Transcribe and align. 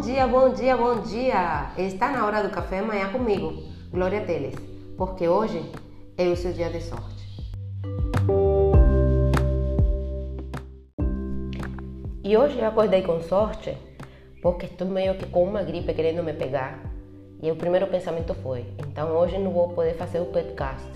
Bom 0.00 0.06
dia, 0.06 0.26
bom 0.26 0.48
dia, 0.54 0.76
bom 0.78 1.00
dia! 1.02 1.72
Está 1.76 2.10
na 2.10 2.24
hora 2.24 2.42
do 2.42 2.48
café 2.48 2.78
amanhã 2.78 3.12
comigo, 3.12 3.52
Glória 3.90 4.22
Teles, 4.22 4.54
porque 4.96 5.28
hoje 5.28 5.62
é 6.16 6.26
o 6.26 6.34
seu 6.34 6.54
dia 6.54 6.70
de 6.70 6.80
sorte. 6.80 7.22
E 12.24 12.34
hoje 12.34 12.58
eu 12.58 12.66
acordei 12.66 13.02
com 13.02 13.20
sorte 13.20 13.76
porque 14.40 14.64
estou 14.64 14.88
meio 14.88 15.18
que 15.18 15.26
com 15.26 15.44
uma 15.44 15.62
gripe 15.62 15.92
querendo 15.92 16.22
me 16.22 16.32
pegar. 16.32 16.80
E 17.42 17.50
o 17.50 17.56
primeiro 17.56 17.86
pensamento 17.86 18.32
foi: 18.36 18.64
então 18.78 19.14
hoje 19.14 19.36
não 19.36 19.52
vou 19.52 19.68
poder 19.68 19.98
fazer 19.98 20.20
o 20.20 20.32
podcast. 20.32 20.90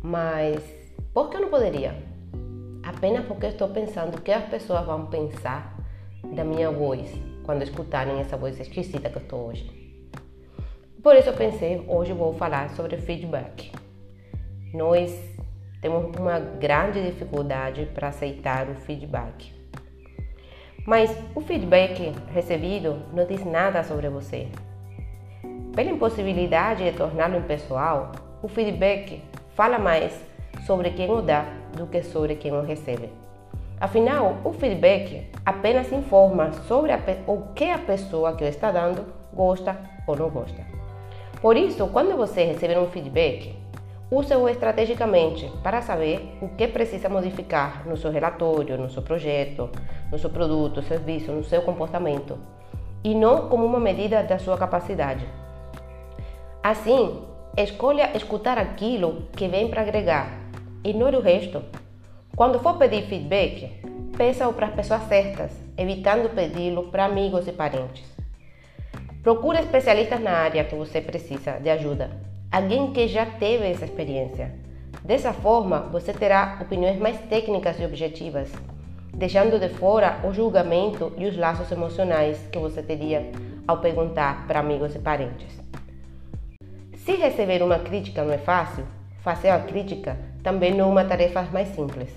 Mas 0.00 0.62
por 1.12 1.28
que 1.28 1.38
eu 1.38 1.40
não 1.40 1.48
poderia? 1.48 2.00
Apenas 2.84 3.26
porque 3.26 3.46
estou 3.46 3.70
pensando 3.70 4.16
o 4.16 4.20
que 4.20 4.30
as 4.30 4.44
pessoas 4.44 4.86
vão 4.86 5.06
pensar 5.06 5.73
da 6.32 6.44
minha 6.44 6.70
voz 6.70 7.10
quando 7.44 7.62
escutarem 7.62 8.20
essa 8.20 8.36
voz 8.36 8.58
esquisita 8.58 9.10
que 9.10 9.16
eu 9.16 9.22
estou 9.22 9.48
hoje. 9.48 9.84
Por 11.02 11.14
isso 11.16 11.28
eu 11.28 11.34
pensei, 11.34 11.84
hoje 11.86 12.12
vou 12.12 12.32
falar 12.32 12.70
sobre 12.70 12.96
feedback. 12.96 13.70
Nós 14.72 15.14
temos 15.82 16.16
uma 16.18 16.40
grande 16.40 17.02
dificuldade 17.02 17.86
para 17.94 18.08
aceitar 18.08 18.68
o 18.70 18.74
feedback. 18.74 19.52
Mas 20.86 21.14
o 21.34 21.40
feedback 21.42 22.12
recebido 22.32 23.02
não 23.12 23.26
diz 23.26 23.44
nada 23.44 23.82
sobre 23.84 24.08
você. 24.08 24.48
Pela 25.74 25.90
impossibilidade 25.90 26.84
de 26.84 26.96
torná-lo 26.96 27.36
impessoal, 27.36 28.12
o 28.42 28.48
feedback 28.48 29.22
fala 29.54 29.78
mais 29.78 30.18
sobre 30.66 30.90
quem 30.90 31.10
o 31.10 31.20
dá 31.20 31.44
do 31.76 31.86
que 31.86 32.02
sobre 32.02 32.36
quem 32.36 32.52
o 32.52 32.62
recebe. 32.62 33.10
Afinal, 33.80 34.38
o 34.44 34.52
feedback 34.52 35.30
apenas 35.44 35.90
informa 35.92 36.52
sobre 36.68 36.92
o 37.26 37.52
que 37.54 37.64
a 37.64 37.78
pessoa 37.78 38.34
que 38.34 38.44
está 38.44 38.70
dando 38.70 39.04
gosta 39.32 39.76
ou 40.06 40.16
não 40.16 40.30
gosta. 40.30 40.64
Por 41.42 41.56
isso, 41.56 41.88
quando 41.88 42.16
você 42.16 42.44
receber 42.44 42.78
um 42.78 42.86
feedback, 42.86 43.54
use-o 44.10 44.48
estrategicamente 44.48 45.50
para 45.62 45.82
saber 45.82 46.38
o 46.40 46.48
que 46.48 46.68
precisa 46.68 47.08
modificar 47.08 47.86
no 47.86 47.96
seu 47.96 48.10
relatório, 48.10 48.78
no 48.78 48.88
seu 48.88 49.02
projeto, 49.02 49.68
no 50.10 50.18
seu 50.18 50.30
produto, 50.30 50.80
serviço, 50.82 51.32
no 51.32 51.44
seu 51.44 51.62
comportamento, 51.62 52.38
e 53.02 53.14
não 53.14 53.48
como 53.48 53.66
uma 53.66 53.80
medida 53.80 54.22
da 54.22 54.38
sua 54.38 54.56
capacidade. 54.56 55.26
Assim, 56.62 57.22
escolha 57.58 58.16
escutar 58.16 58.56
aquilo 58.56 59.28
que 59.36 59.48
vem 59.48 59.68
para 59.68 59.82
agregar, 59.82 60.38
ignore 60.82 61.16
o 61.16 61.20
resto. 61.20 61.62
Quando 62.36 62.58
for 62.58 62.76
pedir 62.78 63.06
feedback, 63.06 63.70
peça-o 64.16 64.52
para 64.52 64.66
as 64.66 64.74
pessoas 64.74 65.04
certas, 65.04 65.52
evitando 65.78 66.34
pedi-lo 66.34 66.90
para 66.90 67.04
amigos 67.04 67.46
e 67.46 67.52
parentes. 67.52 68.02
Procure 69.22 69.60
especialistas 69.60 70.20
na 70.20 70.32
área 70.32 70.64
que 70.64 70.74
você 70.74 71.00
precisa 71.00 71.52
de 71.60 71.70
ajuda, 71.70 72.10
alguém 72.50 72.92
que 72.92 73.06
já 73.06 73.24
teve 73.24 73.70
essa 73.70 73.84
experiência. 73.84 74.52
Dessa 75.04 75.32
forma, 75.32 75.82
você 75.92 76.12
terá 76.12 76.58
opiniões 76.60 76.98
mais 76.98 77.20
técnicas 77.28 77.78
e 77.78 77.84
objetivas, 77.84 78.50
deixando 79.12 79.56
de 79.60 79.68
fora 79.68 80.18
o 80.24 80.32
julgamento 80.32 81.12
e 81.16 81.26
os 81.26 81.36
laços 81.36 81.70
emocionais 81.70 82.48
que 82.50 82.58
você 82.58 82.82
teria 82.82 83.30
ao 83.68 83.78
perguntar 83.78 84.44
para 84.48 84.58
amigos 84.58 84.92
e 84.96 84.98
parentes. 84.98 85.56
Se 86.96 87.12
receber 87.12 87.62
uma 87.62 87.78
crítica 87.78 88.24
não 88.24 88.34
é 88.34 88.38
fácil, 88.38 88.84
fazer 89.24 89.48
a 89.48 89.58
crítica 89.58 90.18
também 90.42 90.74
não 90.74 90.84
é 90.84 90.88
uma 90.88 91.04
tarefa 91.04 91.42
mais 91.50 91.68
simples. 91.68 92.10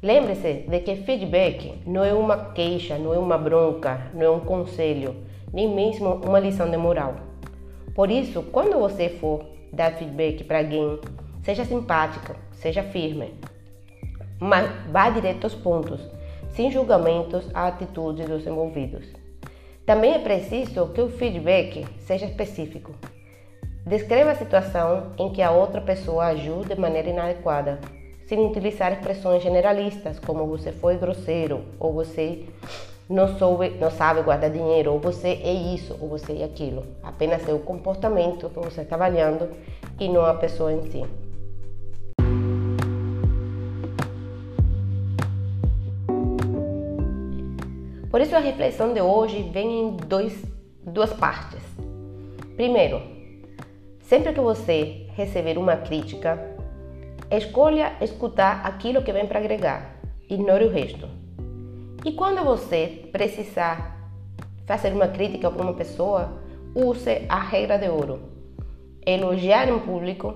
Lembre-se 0.00 0.64
de 0.68 0.78
que 0.78 0.94
feedback 0.94 1.82
não 1.84 2.04
é 2.04 2.14
uma 2.14 2.52
queixa, 2.52 2.96
não 2.96 3.12
é 3.12 3.18
uma 3.18 3.36
bronca, 3.36 4.08
não 4.14 4.22
é 4.22 4.30
um 4.30 4.38
conselho, 4.38 5.16
nem 5.52 5.68
mesmo 5.68 6.14
uma 6.24 6.38
lição 6.38 6.70
de 6.70 6.76
moral. 6.76 7.16
Por 7.92 8.08
isso, 8.08 8.44
quando 8.52 8.78
você 8.78 9.08
for 9.08 9.44
dar 9.72 9.90
feedback 9.94 10.44
para 10.44 10.60
alguém, 10.60 11.00
seja 11.42 11.64
simpática, 11.64 12.36
seja 12.52 12.84
firme, 12.84 13.34
mas 14.38 14.70
vá 14.92 15.10
direto 15.10 15.42
aos 15.42 15.56
pontos, 15.56 16.00
sem 16.50 16.70
julgamentos 16.70 17.50
à 17.52 17.66
atitude 17.66 18.22
dos 18.22 18.46
envolvidos. 18.46 19.04
Também 19.84 20.14
é 20.14 20.18
preciso 20.20 20.86
que 20.92 21.00
o 21.00 21.10
feedback 21.10 21.84
seja 21.98 22.26
específico. 22.26 22.94
Descreva 23.88 24.32
a 24.32 24.34
situação 24.34 25.12
em 25.18 25.32
que 25.32 25.40
a 25.40 25.50
outra 25.50 25.80
pessoa 25.80 26.26
agiu 26.26 26.62
de 26.62 26.78
maneira 26.78 27.08
inadequada, 27.08 27.78
sem 28.26 28.38
utilizar 28.38 28.92
expressões 28.92 29.42
generalistas 29.42 30.18
como 30.18 30.46
você 30.46 30.72
foi 30.72 30.98
grosseiro 30.98 31.64
ou 31.80 31.94
você 31.94 32.44
não, 33.08 33.38
soube, 33.38 33.70
não 33.80 33.90
sabe 33.90 34.20
guardar 34.20 34.50
dinheiro, 34.50 34.92
ou 34.92 35.00
você 35.00 35.28
é 35.42 35.54
isso, 35.54 35.96
ou 36.02 36.06
você 36.06 36.34
é 36.34 36.44
aquilo. 36.44 36.84
Apenas 37.02 37.48
é 37.48 37.52
o 37.54 37.60
comportamento 37.60 38.50
que 38.50 38.58
você 38.58 38.82
está 38.82 38.94
avaliando 38.94 39.48
e 39.98 40.06
não 40.06 40.22
a 40.22 40.34
pessoa 40.34 40.70
em 40.70 40.82
si. 40.90 41.02
Por 48.10 48.20
isso 48.20 48.36
a 48.36 48.38
reflexão 48.38 48.92
de 48.92 49.00
hoje 49.00 49.48
vem 49.50 49.80
em 49.80 49.96
dois, 49.96 50.44
duas 50.84 51.10
partes. 51.14 51.62
Primeiro, 52.54 53.17
Sempre 54.08 54.32
que 54.32 54.40
você 54.40 55.06
receber 55.14 55.58
uma 55.58 55.76
crítica, 55.76 56.40
escolha 57.30 57.92
escutar 58.00 58.64
aquilo 58.64 59.02
que 59.02 59.12
vem 59.12 59.26
para 59.26 59.38
agregar, 59.38 59.96
ignore 60.30 60.64
o 60.64 60.70
resto. 60.70 61.06
E 62.02 62.12
quando 62.12 62.42
você 62.42 63.06
precisar 63.12 63.98
fazer 64.64 64.94
uma 64.94 65.08
crítica 65.08 65.50
para 65.50 65.62
uma 65.62 65.74
pessoa, 65.74 66.40
use 66.74 67.26
a 67.28 67.38
regra 67.38 67.76
de 67.76 67.90
ouro: 67.90 68.18
elogiar 69.04 69.68
em 69.68 69.78
público 69.78 70.34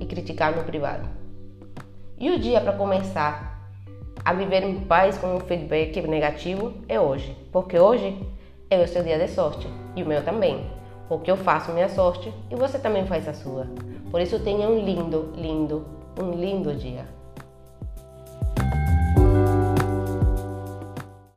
e 0.00 0.04
criticar 0.04 0.56
no 0.56 0.64
privado. 0.64 1.08
E 2.18 2.28
o 2.32 2.40
dia 2.40 2.60
para 2.60 2.72
começar 2.72 3.70
a 4.24 4.32
viver 4.32 4.64
em 4.64 4.80
paz 4.80 5.16
com 5.16 5.36
um 5.36 5.38
feedback 5.38 6.02
negativo 6.08 6.74
é 6.88 6.98
hoje, 6.98 7.36
porque 7.52 7.78
hoje 7.78 8.18
é 8.68 8.82
o 8.82 8.88
seu 8.88 9.04
dia 9.04 9.16
de 9.16 9.28
sorte 9.28 9.68
e 9.94 10.02
o 10.02 10.06
meu 10.06 10.24
também 10.24 10.68
porque 11.08 11.30
eu 11.30 11.36
faço 11.36 11.72
minha 11.72 11.88
sorte 11.88 12.32
e 12.50 12.56
você 12.56 12.78
também 12.78 13.06
faz 13.06 13.28
a 13.28 13.32
sua. 13.32 13.66
Por 14.10 14.20
isso 14.20 14.38
tenha 14.40 14.68
um 14.68 14.78
lindo, 14.78 15.32
lindo, 15.36 15.86
um 16.20 16.30
lindo 16.32 16.74
dia. 16.74 17.06